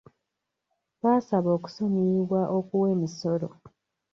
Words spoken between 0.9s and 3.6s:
Baasaba okusonyiyibwa okuwa emisolo.